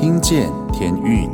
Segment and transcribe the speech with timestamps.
[0.00, 1.28] 听见天运，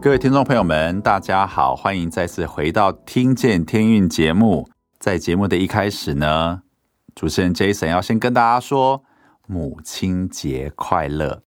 [0.00, 4.66] 各位听众朋友们，大家好，欢迎再次回到《听见天运》节目。
[4.98, 6.62] 在节目的一开始呢，
[7.14, 9.04] 主持人 Jason 要先跟大家说
[9.46, 11.42] 母亲节快乐。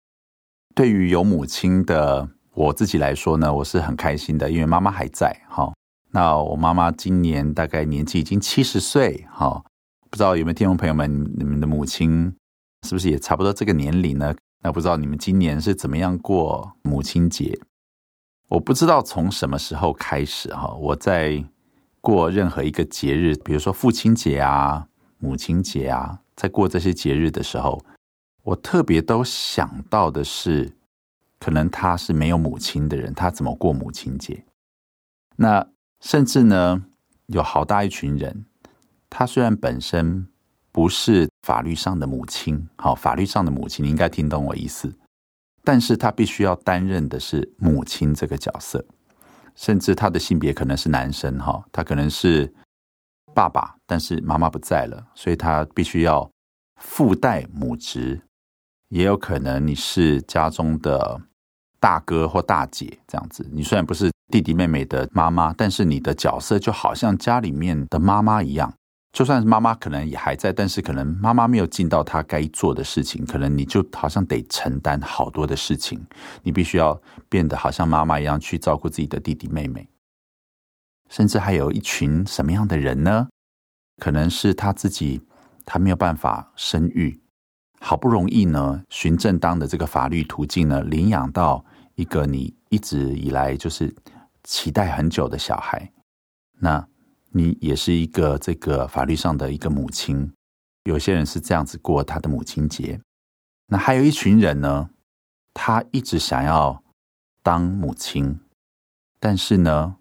[0.75, 5.73] 对于有母亲的我自己来说呢，我是很开心的，因为妈妈还在哈。
[6.11, 9.63] 那我妈妈今年大概年纪已经七十岁哈。
[10.09, 12.33] 不知道有没有听众朋友们，你们的母亲
[12.83, 14.33] 是不是也差不多这个年龄呢？
[14.63, 17.59] 那不知道你们今年是怎么样过母亲节？
[18.47, 21.43] 我不知道从什么时候开始哈，我在
[22.01, 24.87] 过任何一个节日，比如说父亲节啊、
[25.19, 27.83] 母亲节啊，在过这些节日的时候，
[28.43, 30.71] 我特别都想到的是，
[31.39, 34.45] 可能他是没有母亲的人，他怎么过母亲节？
[35.35, 35.67] 那
[35.99, 36.85] 甚至呢，
[37.27, 38.45] 有好大一群人。
[39.09, 40.27] 他虽然本身
[40.71, 44.93] 不是法律上的母亲，好，法律上的母亲，你应该听懂我意思。
[45.63, 48.85] 但是他必须要担任的是母亲这个角色，
[49.55, 52.53] 甚至他的性别可能是男生，哈，他可能是
[53.33, 56.29] 爸爸，但是妈妈不在了，所以他必须要
[56.79, 58.21] 附带母职。
[58.89, 61.19] 也有可能你是家中的
[61.77, 68.73] 大哥或大姐这样子，你虽然不是弟弟妹妹的妈妈，但是你的角色就好像家里面的妈妈一样。
[69.17, 75.99] 就算是妈妈可能也还在，但是可能妈妈没有尽到她该做的事情，可能你就好像得承担好多的事情，
[76.43, 79.89] 你必须要变得好像妈妈一样去照顾自己的弟弟妹妹，
[81.09, 83.27] 甚至还有一群什么样的人呢？
[83.97, 85.19] 可能是他自己，
[85.65, 87.19] 他没有办法生育，
[87.79, 93.91] 好不容易呢，循正当的这个法律途径呢，领养到一个你一直以来就是
[94.43, 95.91] 期待很久的小孩，
[96.59, 96.87] 那。
[97.31, 100.31] 你也是一个这个法律上的一个母亲，
[100.83, 102.99] 有些人是这样子过他的母亲节。
[103.67, 104.89] 那还有一群人呢，
[105.53, 106.81] 他一直想要
[107.43, 108.39] 当母亲，
[109.19, 109.97] 但是呢，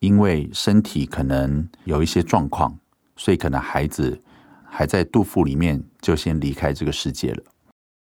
[0.00, 2.78] 因为身体可能有一些状况，
[3.16, 4.20] 所以可能孩子
[4.64, 7.42] 还在肚腹里面就先离开这个世界了。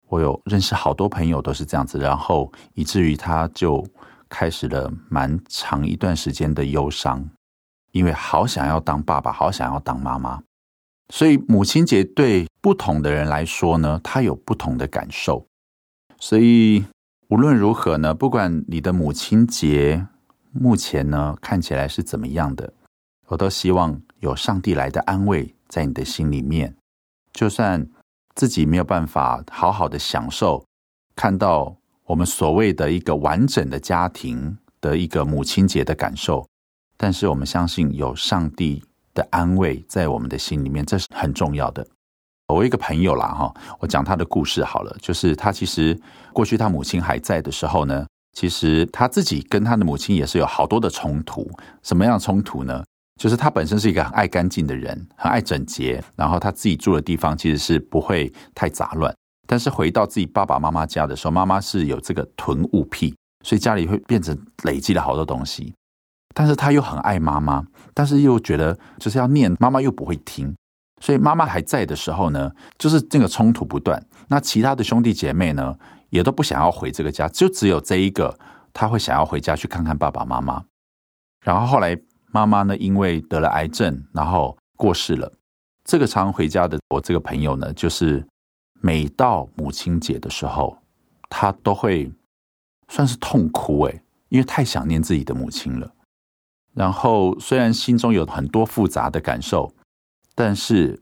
[0.09, 3.83] 我有认识好多朋友都是这样子，然后以至于他就
[4.29, 7.27] 开始了蛮长一段时间的忧伤。
[7.93, 10.43] 因为好想要当爸爸，好想要当妈妈，
[11.11, 15.47] 所以母亲节对不同的人来说呢，他有不同的感受。
[16.19, 16.85] 所以
[17.29, 20.07] 无论如何呢，不管你的母亲节
[20.53, 22.73] 目前呢看起来是怎么样的，
[23.29, 26.75] 我都希望有上帝来的安慰在你的心里面。
[27.33, 27.87] 就算
[28.35, 30.65] 自己没有办法好好的享受，
[31.17, 36.47] 看到我们所谓的一个完整的家庭的一个母亲节的感受。
[36.97, 38.83] 但是我们相信有上帝
[39.15, 41.87] 的安慰在我们的心里面，这是很重要的。
[42.49, 44.95] 我一个朋友啦，哈，我讲他的故事好了。
[45.01, 45.99] 就是他其实
[46.33, 51.51] 过去他母亲还在的时候呢，其实他自己跟他的母亲也是有好多的冲突。
[51.83, 52.85] 什么样的冲突呢？
[53.21, 59.15] 就是他本身是一个很爱干净的人，很爱整洁，然后他自己住的地方其实是不会太杂乱。
[59.47, 63.15] 但是回到自己爸爸妈妈家的时候，妈妈是有这个囤物癖，
[63.45, 65.73] 所以家里会变成累积了好多东西。
[66.35, 70.55] 但是他又很爱妈妈，但是又觉得就是要念妈妈又不会听，
[71.01, 74.05] 所以妈妈还在的时候呢，就是这个冲突不断。
[74.29, 75.77] 那其他的兄弟姐妹呢，
[76.11, 78.39] 也都不想要回这个家，就只有这一个
[78.73, 80.65] 他会想要回家去看看爸爸妈妈。
[81.45, 81.99] 然后后来
[82.31, 85.33] 妈妈呢，因为得了癌症，然后过世了。
[85.85, 88.25] 这个常回家的我这个朋友呢，就是
[88.81, 90.79] 每到母亲节的时候，
[91.29, 92.11] 他都会
[92.89, 95.93] 算是痛哭诶，因为太想念自己的母亲了。
[96.75, 99.71] 然后，虽然心中有很多复杂的感受，
[100.35, 100.99] 但是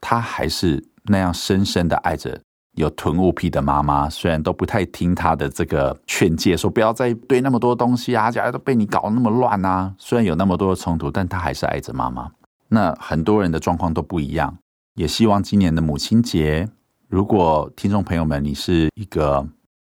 [0.00, 2.40] 他还是那样深深的爱着
[2.74, 4.10] 有囤物癖的妈妈。
[4.10, 9.94] 虽然都不太听他的这个劝诫，说不要再堆那么多东西啊，家里都被你搞那么乱啊。
[9.98, 12.30] 虽然有那么多的冲突，但他还是爱着妈妈。
[12.68, 14.58] 那很多人的状况都不一样，
[14.94, 16.68] 也希望今年的母亲节，
[17.08, 19.46] 如果听众朋友们你是一个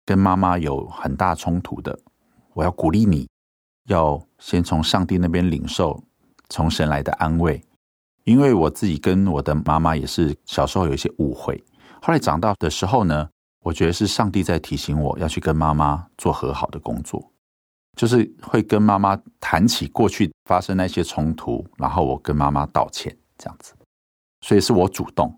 [0.05, 1.99] 跟妈妈有很大冲突的，
[2.53, 3.27] 我要鼓励你。
[3.89, 6.01] 要先从上帝那边领受
[6.49, 7.59] 从神来的安慰，
[8.23, 11.61] 因为我自己跟我的妈妈也是小时候有一些误会，
[12.01, 13.27] 后来长大的时候呢，
[13.63, 17.31] 我觉得是上帝在提醒我要去跟妈妈做和好的工作，
[17.97, 23.73] 就是会跟妈妈谈起过去发生那些冲突，然后我跟妈妈道歉这样子，
[24.41, 25.35] 所以是我主动。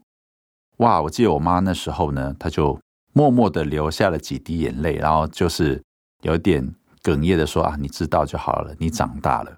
[0.77, 2.77] 哇，我记得我妈那时候呢，她就
[3.13, 5.81] 默默的流下了几滴眼泪，然后就是
[6.23, 6.75] 有点。
[7.03, 9.57] 哽咽的说啊，你知道就好了，你长大了。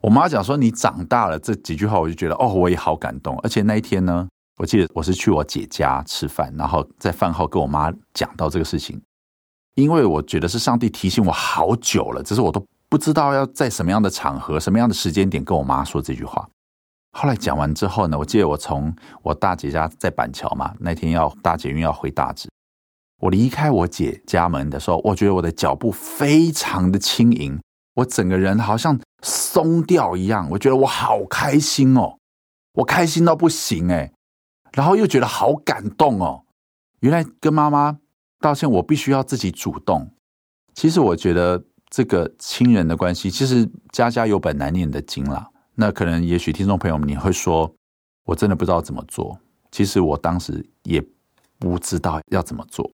[0.00, 3.38] 我妈讲说你长大了这几句话，我就觉得哦，我也好感动。
[3.40, 9.00] 而且那一天呢，我记得我是去我姐家吃饭，然后在饭后跟我妈讲到这个事情，
[9.74, 16.48] 因为我觉得是上帝提醒我好久了，只是我都不知道要在什么样的场合、什么样的时间点跟我妈说这句话。
[17.12, 22.48] 后来讲完之后呢，我记得我从我大姐家在板桥嘛，那天要搭捷运要回大直，
[23.20, 27.58] 我离开我姐家门的时候，我觉得我的脚步非常的轻盈，
[27.94, 32.18] 我整个人好像松掉一样，我觉得我好开心哦，
[32.74, 34.12] 我开心到不行哎。
[34.72, 36.44] 然后又觉得好感动哦，
[37.00, 37.98] 原来跟妈妈
[38.40, 40.10] 道歉，我必须要自己主动。
[40.74, 45.48] 其实我觉得这个亲人的关系，其实家家有本难念的经啦。
[45.74, 47.74] 那可能也许听众朋友们你会说，
[48.24, 49.38] 我真的不知道怎么做。
[49.70, 51.02] 其实我当时也
[51.58, 52.90] 不知道要怎么做，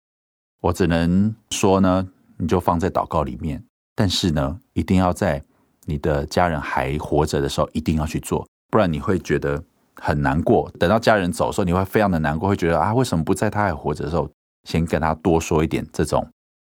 [0.66, 3.62] 我只能说呢，你就放在祷告里面。
[3.94, 5.42] 但是呢，一定要在
[5.84, 9.62] 你的家人还活着的时候，一定要去做，不然你会觉得。
[9.98, 14.28] 很难过，等到家人走的时候，你会非常的难过，会觉得啊，为什么不在他还活着的时候，
[14.68, 16.22] 先跟他多说一点这种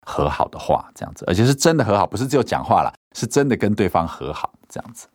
[0.07, 5.07] 和好的话，这样子，而且是真的和好，不是只有讲话啦，是真的跟对方和好这样子。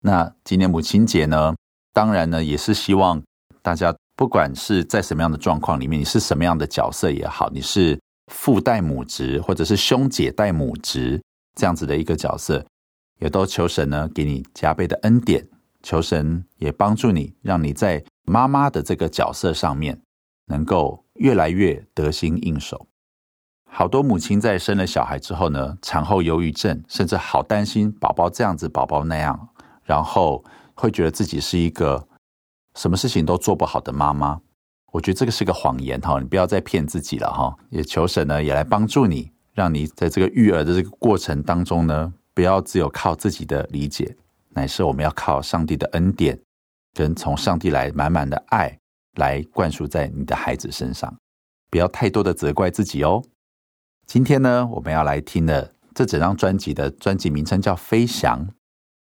[0.00, 1.54] 那今年母亲节呢，
[1.92, 3.22] 当然呢，也是希望
[3.62, 7.96] 大家不管是在什么样的状况里面，你是什么样的角色也好，你是
[8.30, 11.20] 父代母职，或者是兄姐代母职
[11.54, 12.64] 这样子的一个角色，
[13.18, 15.46] 也都求神呢给你加倍的恩典。
[15.82, 19.98] 求神也帮助你，让你在妈妈的这个角色上面
[20.46, 22.86] 能够越来越得心应手。
[23.64, 29.48] 好多母亲在生了小孩之后呢，产后忧郁症，甚至好担心宝宝这样子，宝宝那样，
[29.82, 30.44] 然后
[30.74, 32.06] 会觉得自己是一个
[32.74, 34.38] 什么事情都做不好的妈妈。
[34.92, 37.56] 我觉得这个是个谎言哈，你不要再骗自己了哈。
[37.70, 44.16] 也求神呢，也来帮助你，让你在这个育儿的这个过程当中呢，不要只有靠自己的理解。
[44.50, 46.40] 乃是我们要靠上帝的恩典，
[46.92, 48.76] 跟从上帝来满满的爱
[49.16, 51.16] 来灌输在你的孩子身上，
[51.70, 53.22] 不要太多的责怪自己哦。
[54.06, 58.44] 今天呢，我们要来听的这整张专辑的专辑名称叫《飞翔》，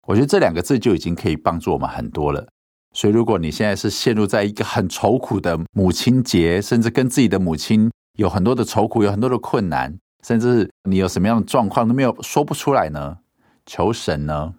[0.06, 2.48] 我觉得这两个字就已经可以帮助我们很多了。
[2.94, 13.18] 所以，如果你现在是陷入在一个很愁苦的母亲节，甚至跟自己的母亲有很多的愁苦，有很多的困难，甚至你有什么样的状况都没有说不出来呢？
[13.66, 14.54] 求神呢。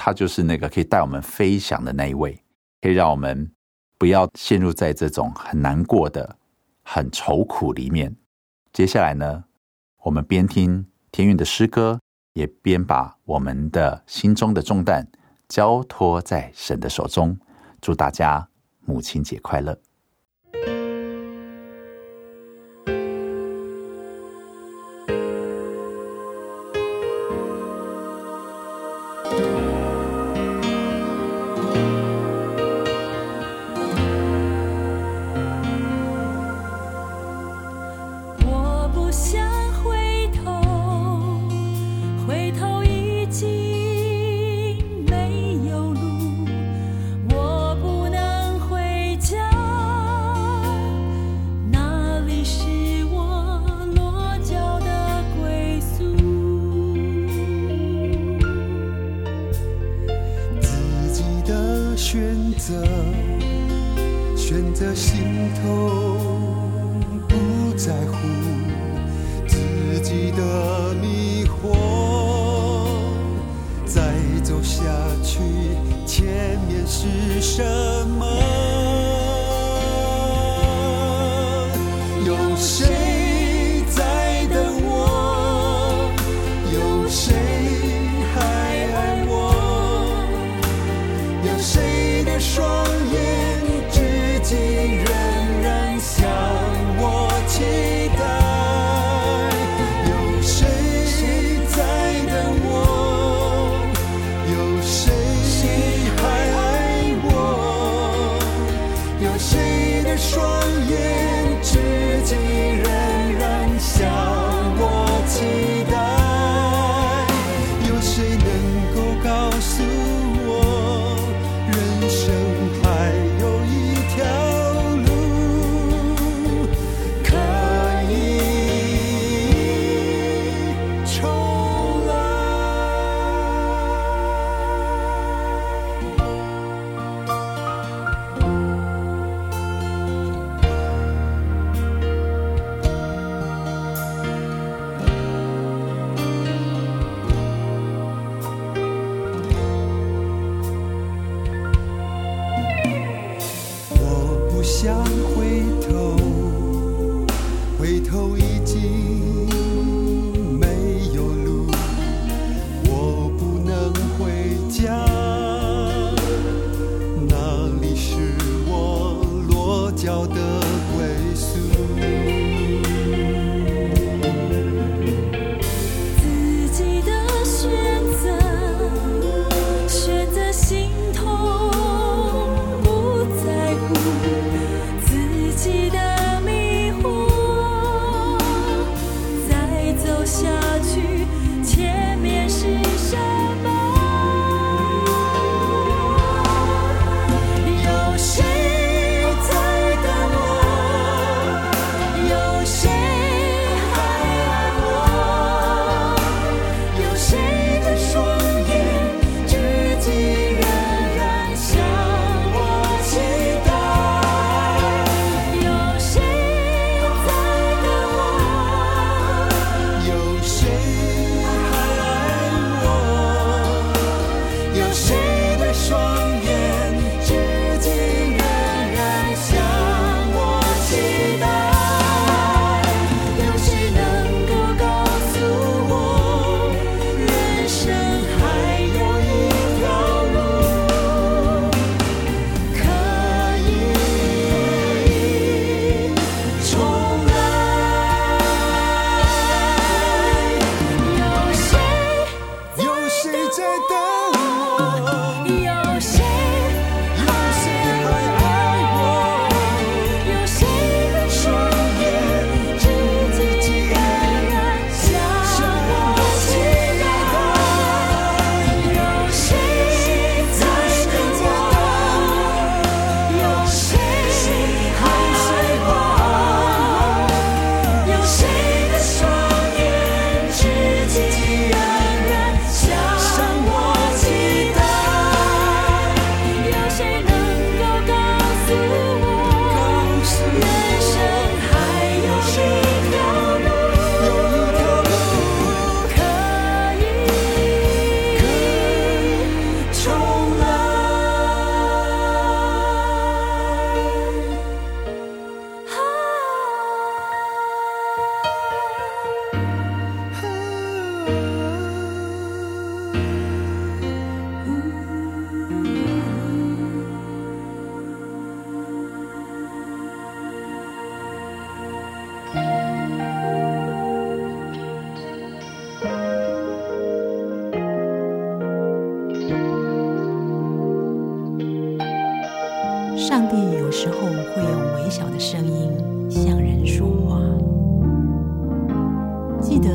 [0.00, 2.40] 他就是那个可以带我们飞翔的那一位，
[2.80, 3.50] 可以让我们
[3.98, 6.36] 不要陷入在这种很难过的、
[6.84, 8.14] 很愁苦里面。
[8.72, 9.42] 接下来呢，
[10.04, 11.98] 我们边听天韵的诗歌，
[12.34, 15.08] 也边把我们的心中的重担
[15.48, 17.36] 交托在神的手中。
[17.80, 18.48] 祝大家
[18.80, 19.78] 母亲节快乐！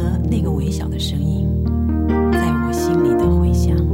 [0.04, 1.48] 和那个微小的声音
[2.34, 3.93] 在我心里的回响。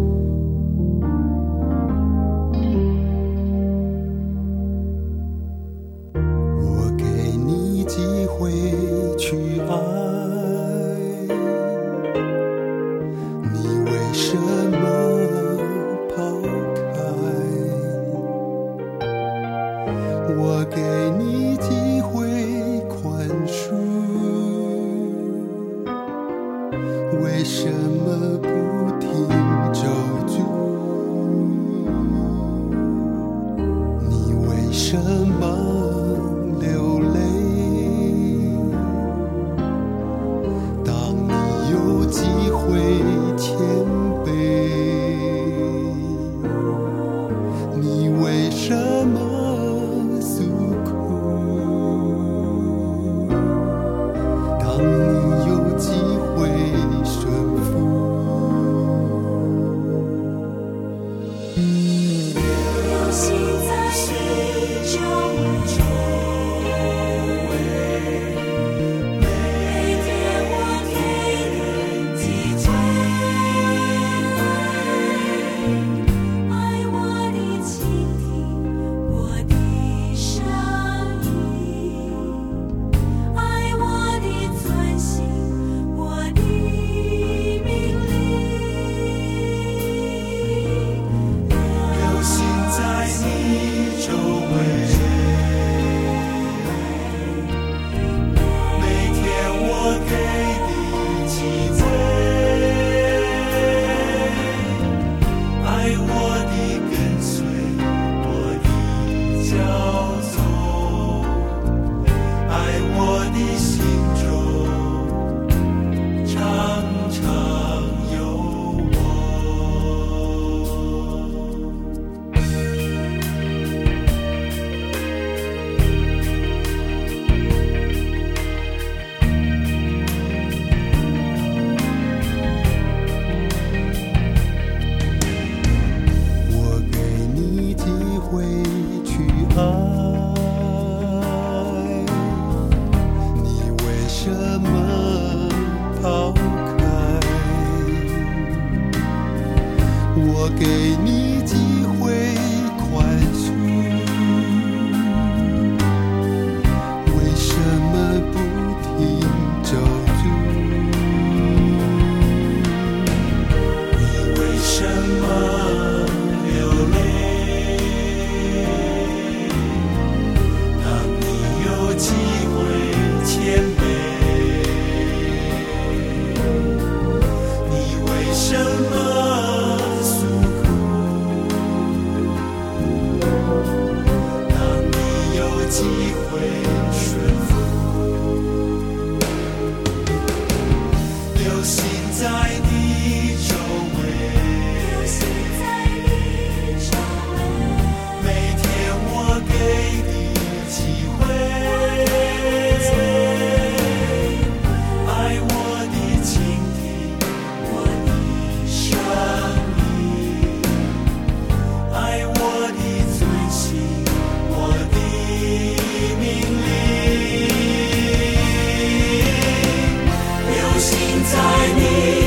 [221.40, 222.19] 爱你。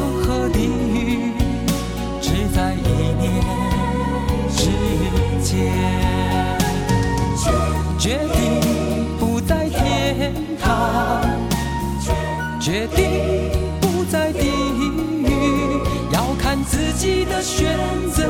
[0.00, 1.32] 和地狱。
[2.54, 2.76] 在一
[3.18, 3.42] 念
[4.48, 4.62] 之
[5.42, 5.72] 间，
[7.98, 8.62] 决定
[9.18, 11.20] 不在天堂，
[12.60, 17.76] 决定不在地狱，要看自己的选
[18.12, 18.22] 择，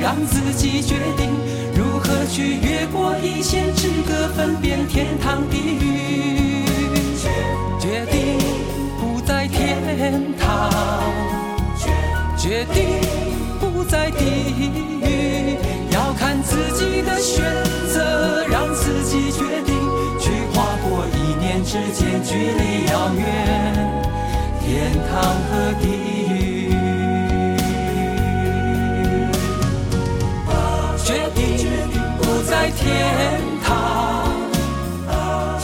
[0.00, 1.28] 让自己决定
[1.74, 6.64] 如何去越过一线之隔，分辨天堂地狱。
[7.80, 8.38] 决定
[12.52, 13.00] 决定。
[13.58, 14.26] 不在地
[14.60, 15.56] 狱，
[15.90, 17.42] 要看自己的选
[17.90, 19.74] 择，让自己决定
[20.20, 23.24] 去跨过一念之间距离遥远，
[24.60, 25.12] 天堂
[25.48, 25.86] 和地
[26.28, 26.68] 狱。
[31.02, 31.40] 决定
[32.18, 33.72] 不在天堂，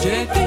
[0.01, 0.38] 决定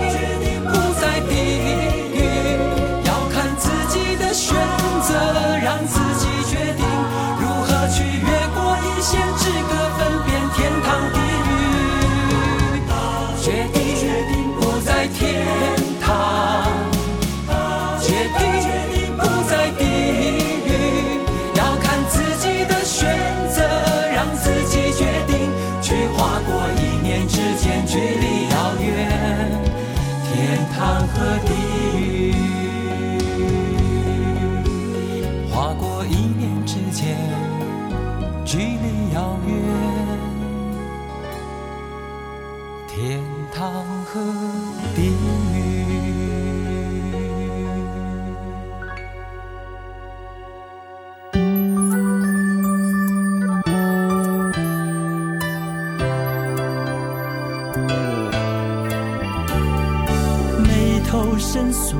[60.63, 61.97] 眉头深锁，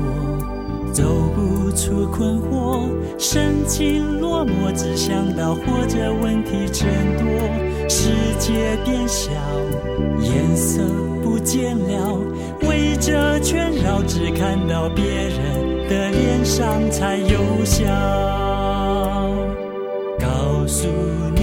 [0.94, 1.04] 走
[1.36, 7.26] 不出困惑，神情落寞，只想到活着问题真多。
[7.90, 9.32] 世界变小，
[10.22, 10.82] 颜色
[11.22, 12.20] 不见了，
[12.62, 17.86] 围着圈绕，只看到别人的脸上才有笑。
[20.20, 20.88] 告诉
[21.36, 21.42] 你，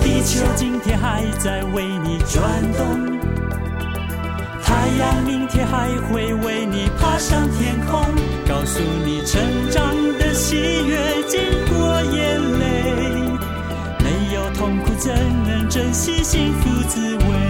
[0.00, 2.42] 地球今天还在为你转
[2.76, 3.17] 动。
[4.98, 8.02] 太阳明天还会为你爬上天空，
[8.48, 12.66] 告诉你成长的喜悦经过眼泪，
[14.02, 15.14] 没有痛苦怎
[15.46, 17.47] 能珍惜幸福滋味？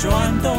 [0.00, 0.57] 转动。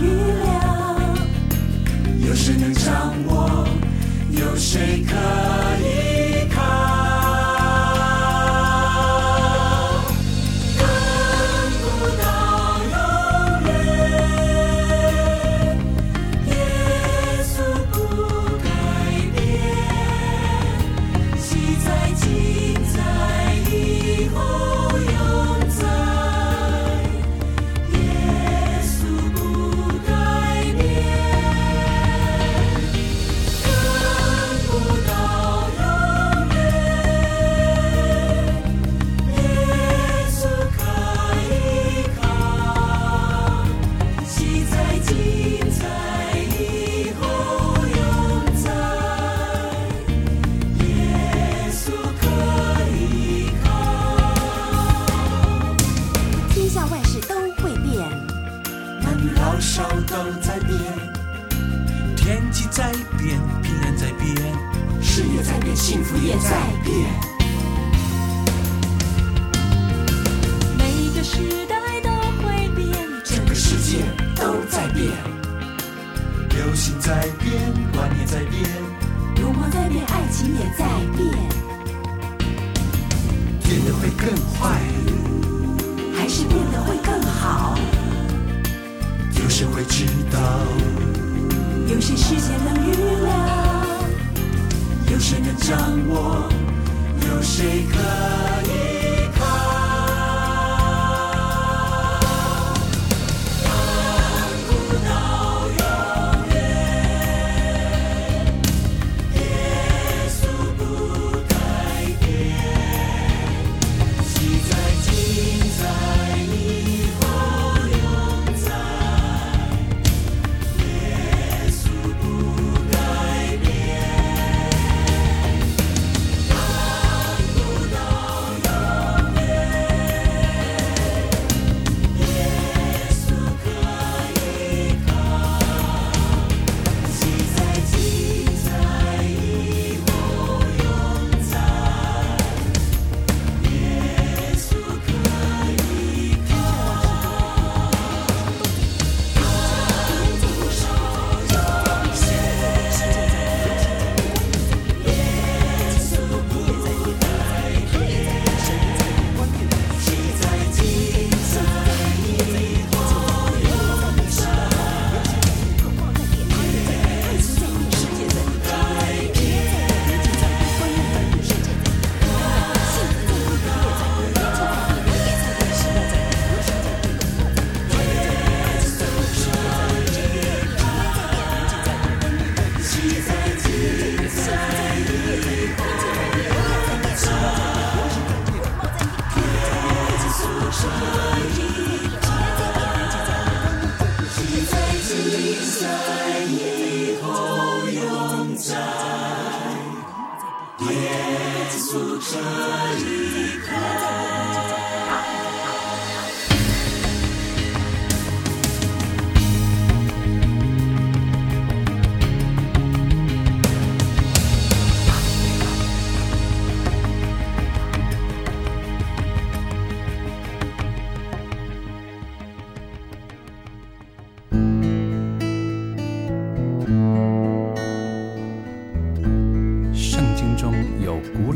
[0.00, 0.06] 预
[0.42, 0.48] 料
[2.28, 3.66] 有谁能掌握？
[4.30, 5.14] 有谁可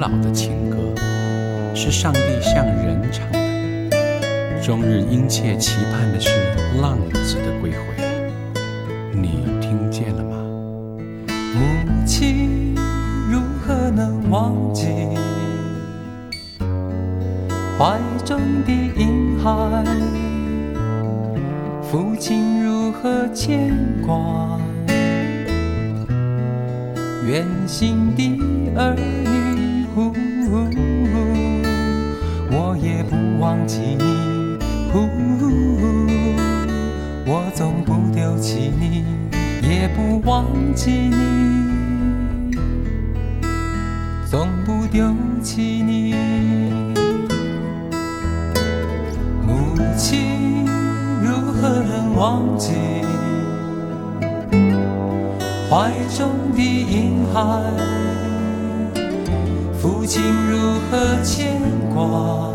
[0.02, 0.78] 老的情歌，
[1.76, 6.28] 是上帝向人唱的，终日殷切期盼的是
[6.80, 7.78] 浪子的归回。
[9.12, 10.36] 你听见了吗？
[11.54, 11.60] 母
[12.04, 12.74] 亲
[13.30, 14.88] 如何能忘记
[17.78, 19.84] 怀中的婴孩？
[21.80, 23.72] 父亲如何牵
[24.04, 24.58] 挂
[27.24, 28.36] 远行的
[28.76, 29.61] 儿女？
[29.94, 30.14] 呼呼
[32.50, 34.04] 我也不忘记你，
[34.90, 35.06] 呼
[35.38, 35.50] 呼
[37.26, 39.04] 我总不丢弃你，
[39.62, 42.56] 也不忘记你，
[44.30, 46.14] 总不丢弃你。
[49.46, 50.64] 母亲
[51.22, 52.72] 如何能忘记
[55.68, 57.91] 怀中的婴孩？
[60.02, 60.58] 父亲如
[60.90, 61.62] 何牵
[61.94, 62.52] 挂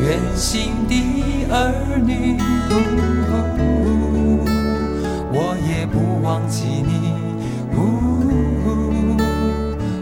[0.00, 2.38] 远行的儿女？
[5.34, 7.12] 我也不忘记你，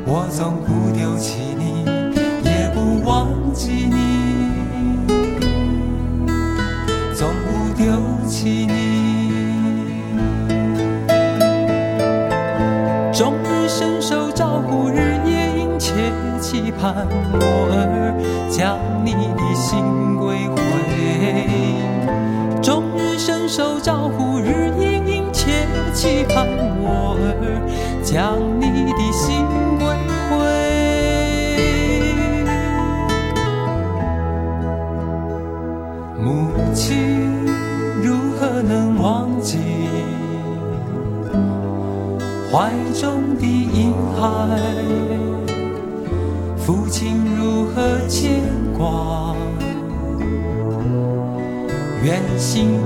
[0.07, 1.85] 我总不丢弃你，
[2.49, 3.99] 也不忘记你，
[7.17, 7.85] 总不丢
[8.29, 8.78] 弃你。
[14.39, 15.91] 照顾日夜殷切
[16.41, 16.95] 期盼
[17.33, 17.41] 我
[17.73, 18.15] 儿
[18.49, 20.61] 将你的心归回，
[22.63, 26.47] 终日伸手招呼，日夜殷切期盼
[26.81, 27.35] 我儿
[28.05, 29.45] 将你的心
[44.19, 44.59] 婴孩？
[46.69, 48.43] 父亲如何牵
[48.77, 49.35] 挂
[52.03, 52.79] 远行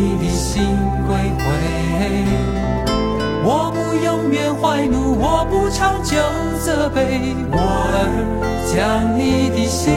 [0.00, 0.64] 你的心
[1.06, 1.44] 归回。
[3.44, 6.16] 我不永远怀怒，我不长久
[6.58, 8.08] 责备，我儿
[8.72, 9.92] 将你的心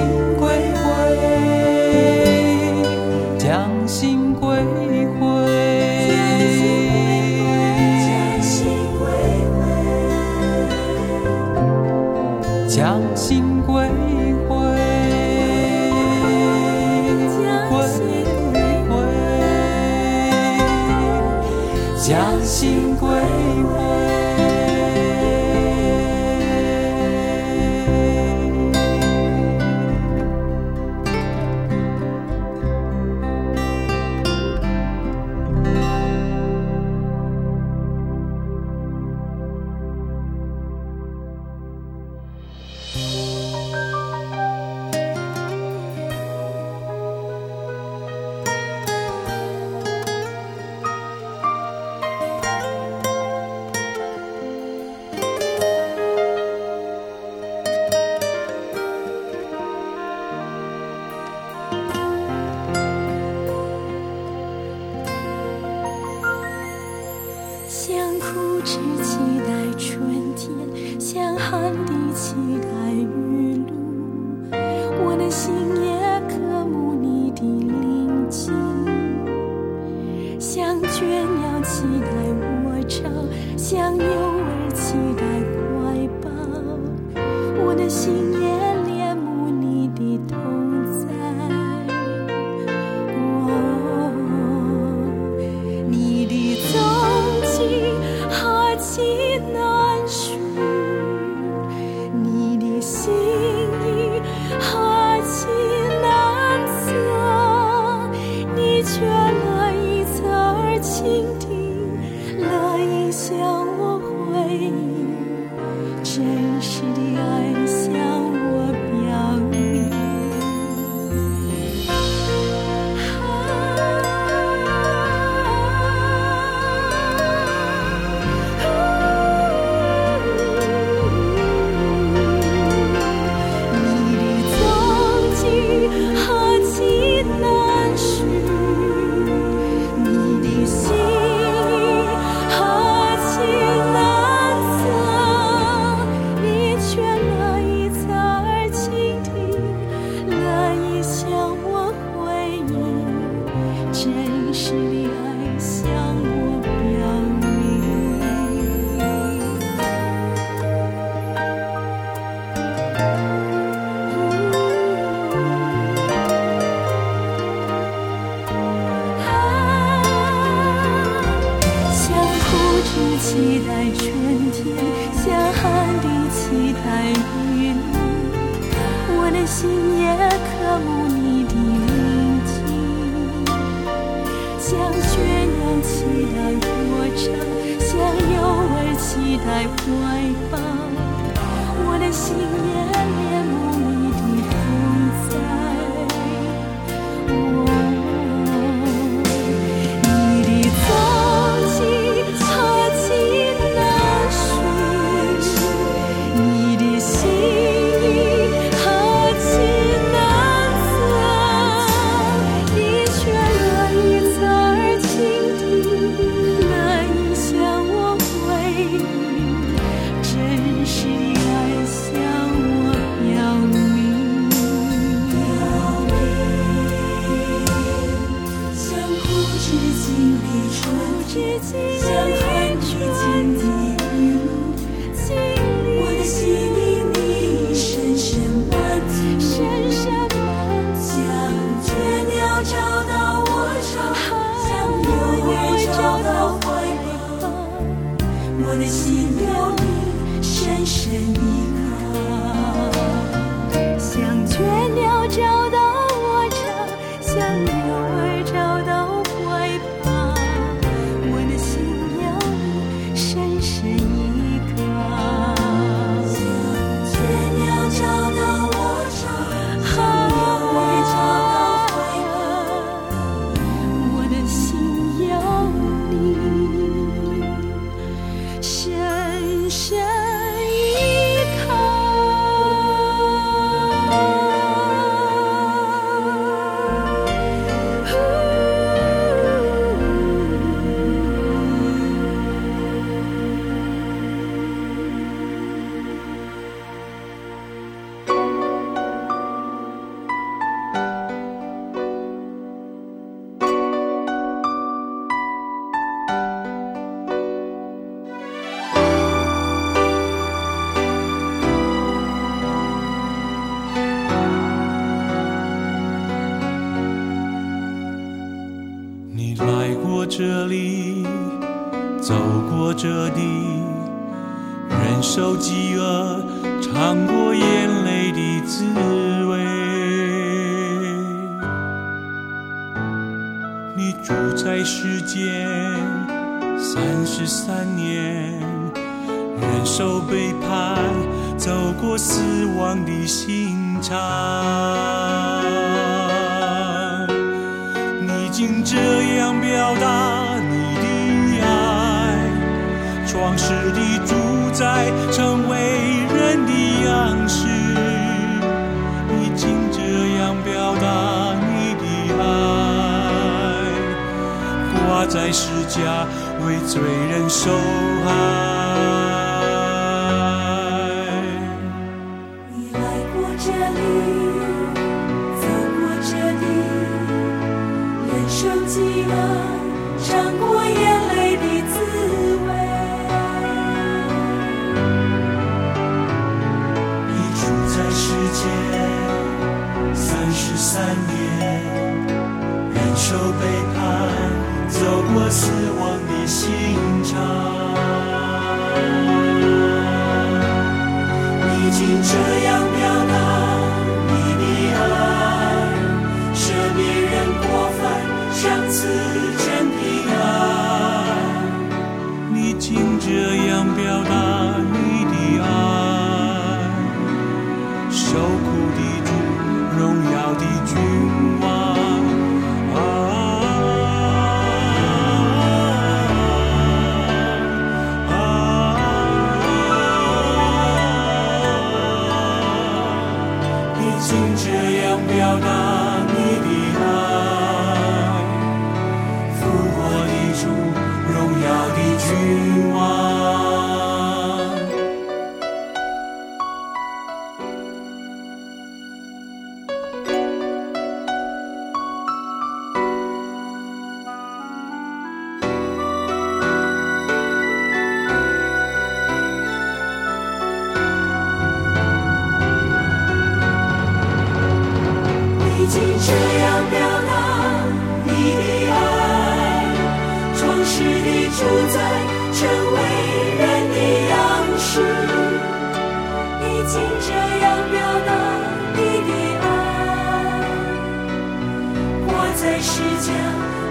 [482.56, 483.34] 在世间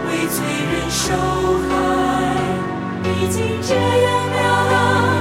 [0.07, 1.13] 为罪人受
[1.69, 1.73] 害。
[3.05, 5.12] 已经这样了。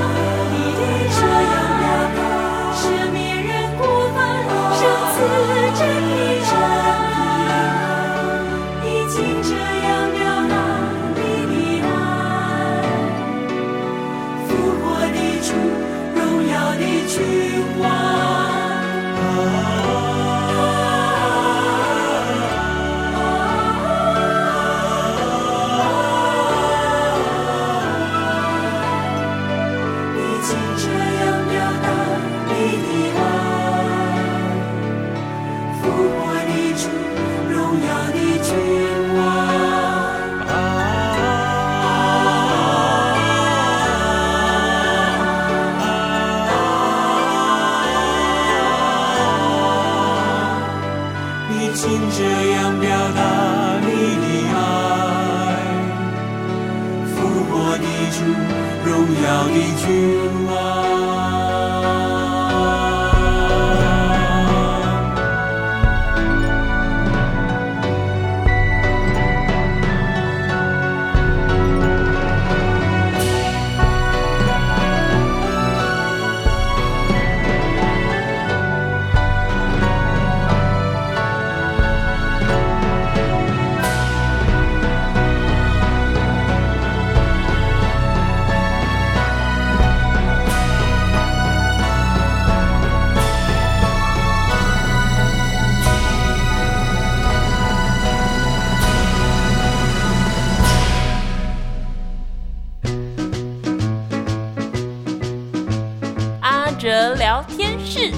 [106.81, 108.11] 哲聊天室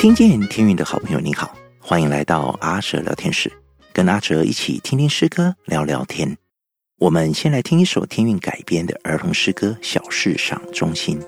[0.00, 3.52] 听见天韵的好朋友，你好，欢迎来到阿哲聊天室，
[3.92, 6.36] 跟阿哲一起听听诗歌，聊聊天。
[6.98, 11.20] 我们先来听一首天韵改编的儿童诗歌《小事上中心》。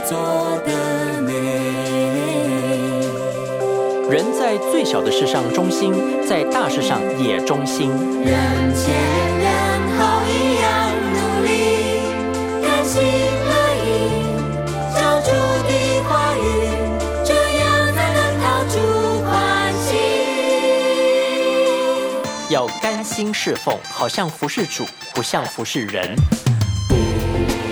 [0.00, 0.18] 做
[0.66, 1.32] 的美。
[4.08, 5.94] 人在最小的事上忠心，
[6.26, 7.90] 在大事上也忠心。
[7.90, 8.94] 人前
[9.38, 9.48] 人
[9.98, 10.68] 后一样
[11.12, 11.48] 努力，
[12.62, 13.52] 甘心乐
[13.84, 13.88] 意，
[14.94, 15.70] 照主的
[16.08, 16.40] 话语，
[17.24, 18.74] 这样才能讨主。
[22.50, 24.84] 要甘心侍奉，好像服侍主，
[25.14, 26.16] 不像服侍人。
[26.88, 26.96] 不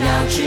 [0.00, 0.42] 要只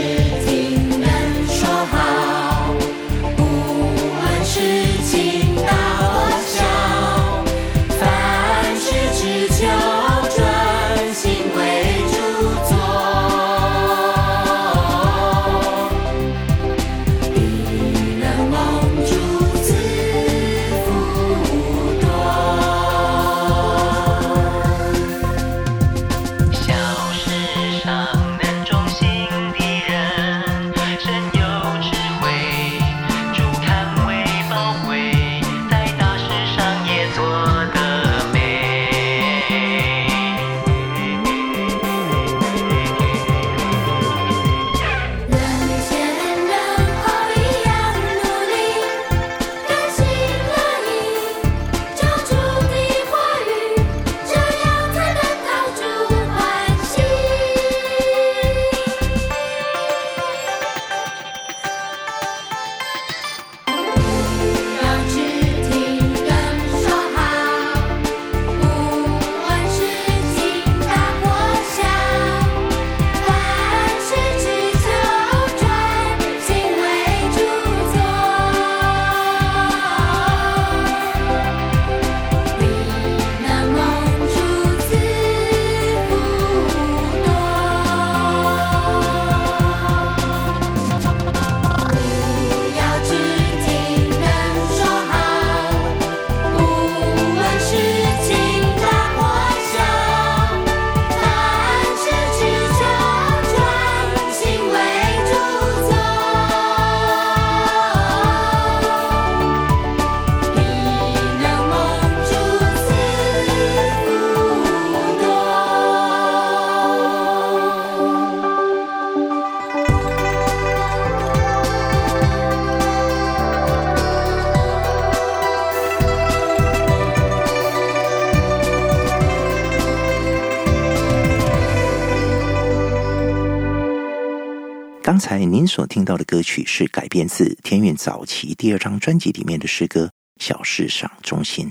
[135.52, 140.06] 您所听到的歌曲是改编自天韵早期第二张专辑里面的诗歌
[140.42, 141.66] 《小事上忠心》。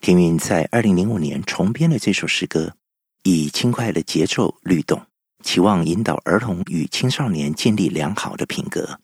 [0.00, 2.74] 天韵在二零零五年重编了这首诗歌，
[3.22, 5.00] 以轻快的节奏律动，
[5.44, 8.98] 期望引导儿童与青少年建立良好的品格，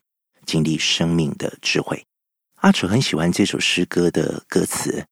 [0.47, 2.05] 经历生命的智慧。
[2.57, 5.07] 阿楚很喜欢这首诗歌的歌词，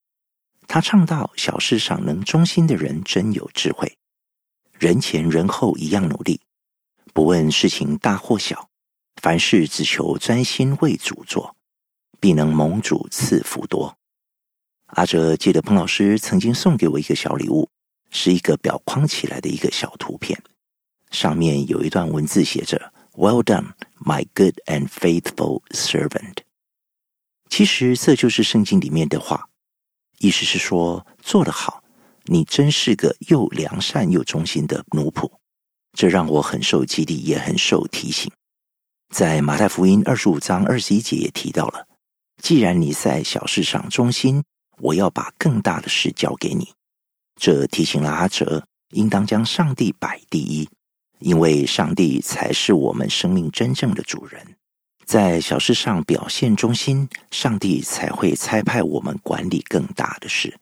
[0.67, 3.97] 他唱到：“小事上能忠心的人真有智慧，
[4.81, 6.41] 人前人后一样努力，
[7.15, 8.69] 不问事情大或小，
[9.17, 11.57] 凡事只求专心为主做，
[12.19, 13.97] 必能蒙主赐福多。”
[14.95, 17.69] 阿哲记得彭老师曾经送给我一个小礼物，
[18.11, 20.43] 是一个裱框起来的一个小图片，
[21.11, 26.39] 上面有一段文字写着：“Well done, my good and faithful servant。”
[27.49, 29.49] 其实这就是圣经里面的话，
[30.19, 31.85] 意思是说做得好，
[32.25, 35.31] 你真是个又良善又忠心的奴仆。
[35.93, 38.31] 这让我很受激励，也很受提醒。
[39.11, 41.87] 在马太福音二十五章二十一节也提到了
[42.43, 44.43] ：“既然你在小事上忠心。”
[44.83, 46.73] 我要把更大的事交给你，
[47.39, 50.67] 这提醒了阿哲，应当将上帝摆第一，
[51.19, 54.41] 因为上帝才是我们生命真正的主人。
[55.05, 60.57] 在小事上表现忠心，上帝才会差派我们管理更大的事。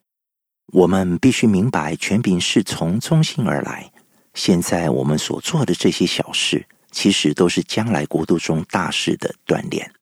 [0.72, 3.92] 我们必须明白，权柄是从忠心而来。
[4.34, 9.92] 现在我们所做的这些小事，其实都是将来国度中大事的锻炼。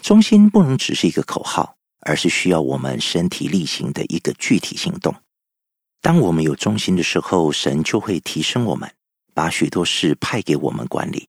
[0.00, 1.76] 忠心不能只是一个口号。
[2.04, 5.14] 而是需要我们身体力行的一个具体行动。
[6.00, 8.92] 当我们有忠心的时候，神就会提升我们，
[9.34, 11.28] 把许多事派给我们管理，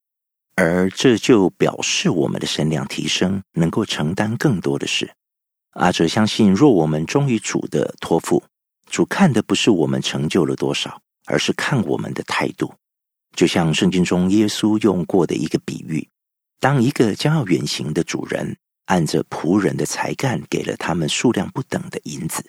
[0.56, 5.14] 而这就表示我们的身量提升，能够承担更多的事。
[5.74, 8.44] 阿哲相信，若我们忠于主的托付，
[8.90, 12.74] 主看的不是我们成就了多少，而是看我们的态度。
[13.36, 16.08] 就像圣经中耶稣用过的一个比喻：
[16.60, 18.58] 当一个将要远行的主人。
[18.88, 22.44] 按着仆人的才干，给了他们数量不等的银子。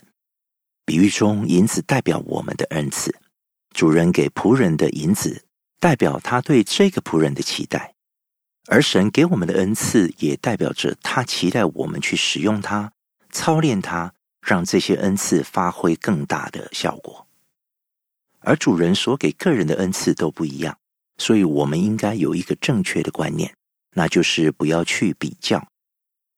[0.84, 3.14] 比喻中，银子代表我们的恩赐，
[3.72, 5.44] 主人给仆人的银子，
[5.78, 7.94] 代表他对这个仆人的期待；
[8.66, 12.90] 而神给我们的恩赐，也代表着他期待我们去使用它、
[13.30, 14.12] 操练它，
[14.42, 17.23] 让这些恩赐发挥更大的效果。
[18.44, 20.76] 而主人所给个人的恩赐都不一样，
[21.18, 23.54] 所以我们应该有一个正确的观念，
[23.94, 25.66] 那就是不要去比较。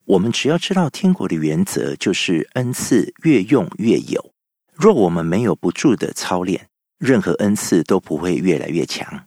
[0.05, 4.33] 我们只要知道天国的原则，就是恩赐越用越有。
[4.73, 9.27] 若我们没有不住的操练，任何恩赐都不会越来越强。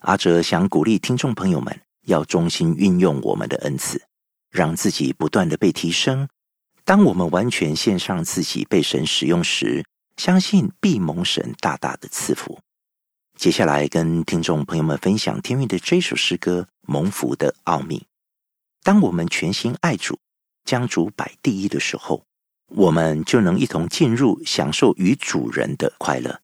[0.00, 4.02] 阿哲想鼓励听众朋友们，要忠心运用我们的恩赐，
[4.50, 6.28] 让自己不断的被提升。
[6.84, 9.84] 当我们完全献上自己被神使用时，
[10.18, 12.58] 相信必蒙神大大的赐福。
[13.38, 17.98] 接下来跟听众朋友们分享天韵的这首诗歌《蒙福的奥秘》。
[18.82, 20.18] 当我们全心爱主，
[20.64, 22.24] 将主摆第一的时候，
[22.66, 26.40] 我们就能一同进入享受与主人的快乐。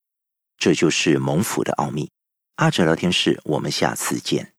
[0.56, 2.12] 这就是蒙福的奥秘。
[2.54, 4.53] 阿哲聊天室，我们下次见。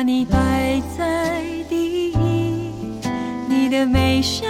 [0.00, 2.16] 把你摆在第一，
[3.46, 4.48] 你的美善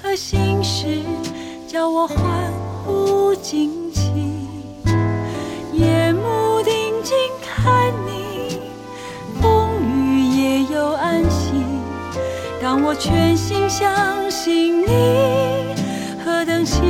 [0.00, 0.98] 和心事
[1.68, 2.50] 叫我欢
[2.82, 4.10] 呼惊奇，
[5.74, 8.62] 夜幕定睛看你，
[9.42, 11.62] 风雨也有安心。
[12.62, 15.74] 当我全心相信你，
[16.24, 16.80] 何等奇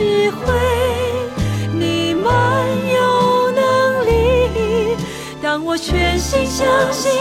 [0.00, 0.54] 智慧，
[1.74, 2.24] 你们
[2.88, 4.96] 有能力。
[5.42, 7.12] 当我全心相信，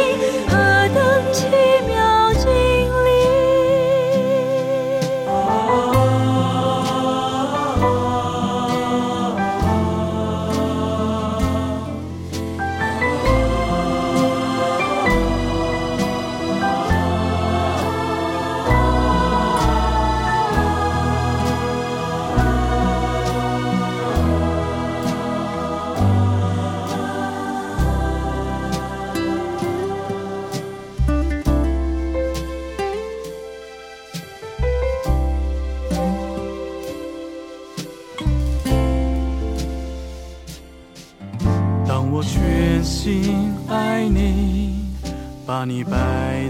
[45.59, 45.91] 把你摆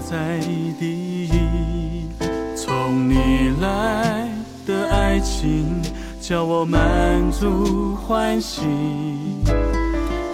[0.07, 0.37] 在
[0.79, 2.07] 第一，
[2.55, 4.29] 从你来
[4.67, 5.81] 的爱情
[6.21, 6.79] 叫我满
[7.31, 8.61] 足欢喜，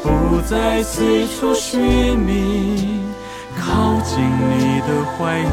[0.04, 3.00] 不再四处寻觅，
[3.58, 5.48] 靠近你的怀里。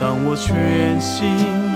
[0.00, 1.28] 当我全心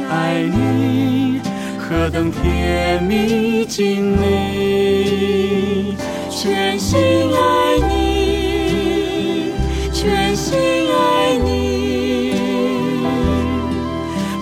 [0.08, 1.42] 爱你，
[1.78, 5.94] 何等甜蜜经历！
[6.30, 6.98] 全心
[7.34, 8.15] 爱你，
[10.46, 12.30] 心爱你，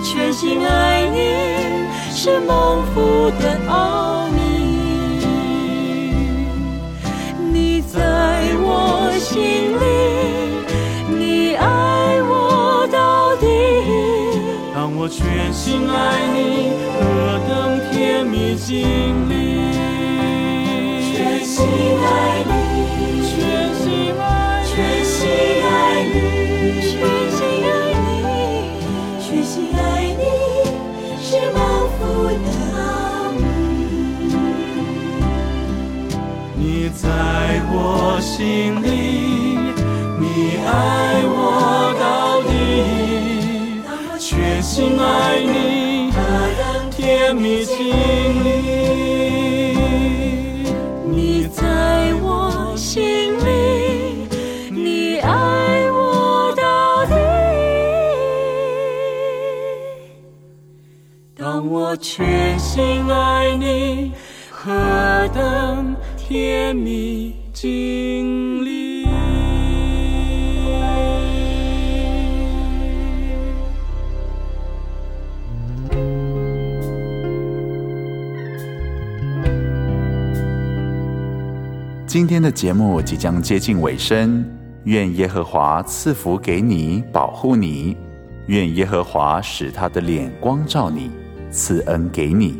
[0.03, 1.17] 全心爱你，
[2.13, 4.37] 是蒙福的奥秘。
[7.51, 7.97] 你在
[8.61, 9.85] 我心里，
[11.09, 13.47] 你爱我到底。
[14.75, 15.97] 当我全心爱
[16.35, 16.37] 你，
[16.93, 17.01] 何
[17.49, 17.51] 等
[17.91, 18.77] 甜蜜经
[19.27, 19.33] 历！
[21.11, 22.05] 全心爱
[22.45, 22.54] 你，
[37.05, 38.87] 在我心里，
[40.19, 42.49] 你爱我到底。
[44.19, 46.11] 全心爱你，
[46.89, 47.77] 甜蜜经
[48.43, 48.47] 历。
[51.05, 54.27] 你在我心里，
[54.71, 55.29] 你爱
[55.91, 57.13] 我到底。
[61.37, 64.11] 当我全心爱你，
[64.49, 64.73] 何
[65.35, 65.94] 等
[66.27, 69.05] 甜蜜经历。
[82.07, 84.43] 今天的节目即将接近尾声，
[84.85, 87.95] 愿耶和华赐福给你，保护你；
[88.47, 91.11] 愿耶和华使他的脸光照你，
[91.51, 92.55] 赐恩给你；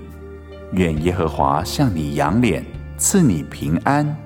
[0.73, 2.63] 愿耶和华向你扬脸，
[3.07, 4.17] 赐你平安。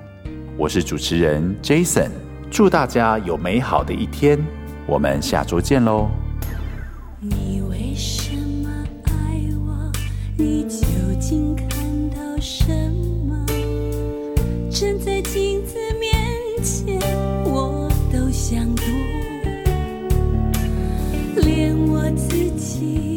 [0.56, 2.08] 我是主持人 Jason，
[2.50, 4.42] 祝大家有美好的一天，
[4.86, 6.08] 我们下周见喽。
[7.20, 8.70] 你为什么
[9.04, 9.12] 爱
[9.66, 9.92] 我？
[10.34, 10.78] 你究
[11.20, 11.68] 竟看
[12.08, 12.72] 到什
[13.28, 13.44] 么？
[14.70, 16.16] 站在镜子面
[16.64, 16.98] 前，
[17.44, 18.84] 我都想躲，
[21.36, 23.09] 连我自己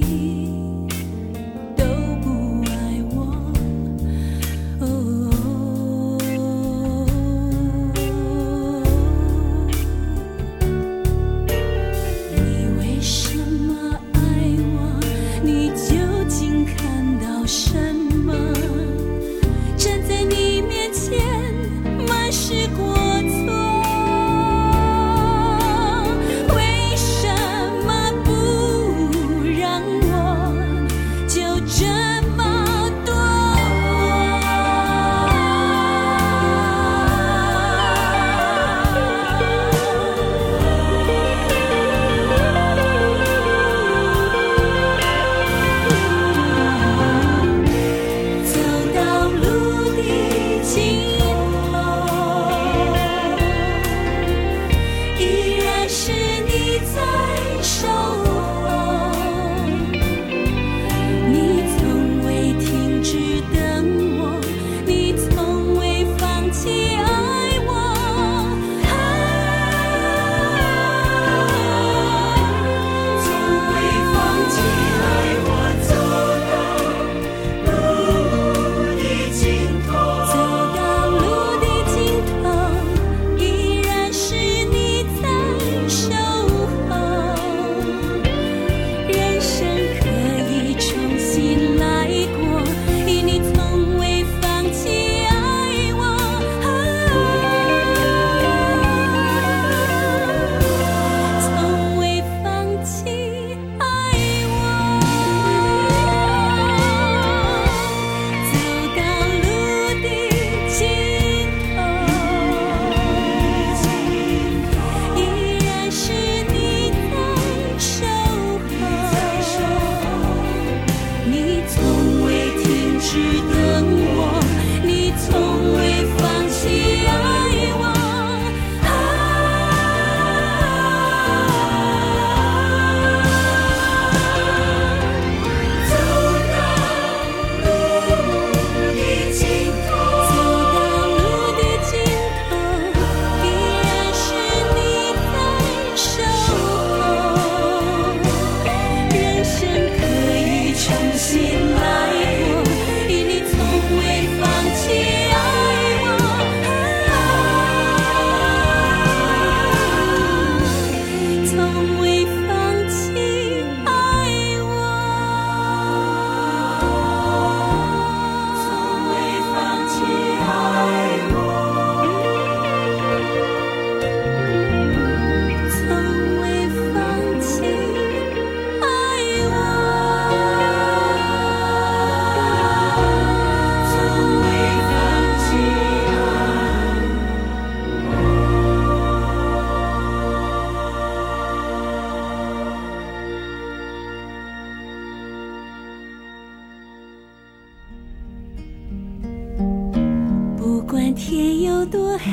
[200.94, 202.30] 不管天有多黑，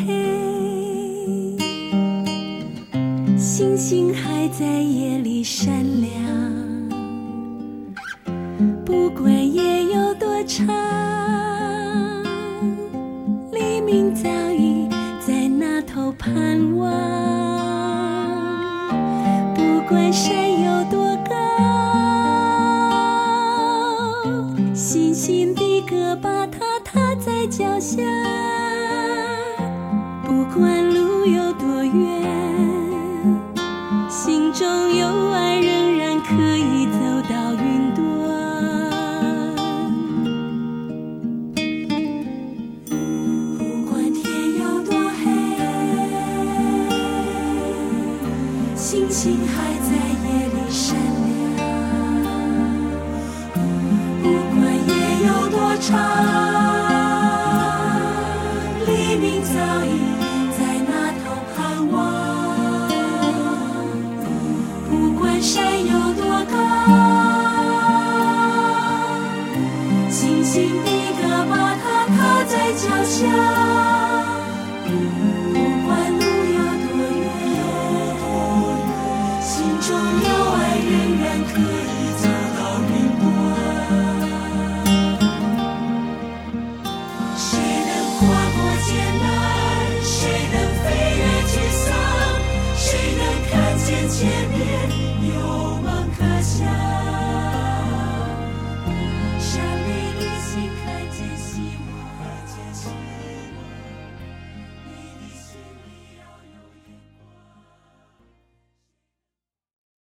[3.35, 6.13] 星星还在夜里闪亮。
[8.85, 10.67] 不管夜有多长，
[13.51, 14.87] 黎明早已
[15.27, 16.93] 在那头盼望。
[19.55, 21.35] 不管山有多高，
[24.75, 28.20] 星星的歌把它踏在脚下。